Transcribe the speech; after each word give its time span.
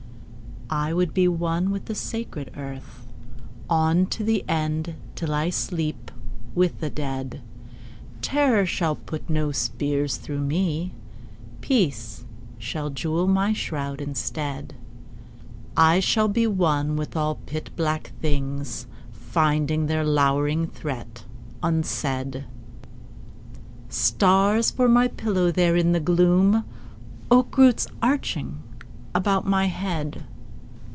I 0.73 0.93
would 0.93 1.13
be 1.13 1.27
one 1.27 1.69
with 1.71 1.87
the 1.87 1.95
sacred 1.95 2.51
earth 2.55 3.05
On 3.69 4.05
to 4.05 4.23
the 4.23 4.45
end, 4.47 4.95
till 5.15 5.33
I 5.33 5.49
sleep 5.49 6.09
with 6.55 6.79
the 6.79 6.89
dead. 6.89 7.41
Terror 8.21 8.65
shall 8.65 8.95
put 8.95 9.29
no 9.29 9.51
spears 9.51 10.15
through 10.15 10.39
me. 10.39 10.93
Peace 11.59 12.23
shall 12.57 12.89
jewel 12.89 13.27
my 13.27 13.51
shroud 13.51 13.99
instead. 13.99 14.73
I 15.75 15.99
shall 15.99 16.29
be 16.29 16.47
one 16.47 16.95
with 16.95 17.17
all 17.17 17.35
pit 17.45 17.69
black 17.75 18.13
things 18.21 18.87
Finding 19.11 19.87
their 19.87 20.05
lowering 20.05 20.67
threat 20.67 21.25
unsaid: 21.61 22.45
Stars 23.89 24.71
for 24.71 24.87
my 24.87 25.09
pillow 25.09 25.51
there 25.51 25.75
in 25.75 25.91
the 25.91 25.99
gloom,— 25.99 26.63
Oak 27.29 27.57
roots 27.57 27.89
arching 28.01 28.63
about 29.13 29.45
my 29.45 29.65
head! 29.65 30.23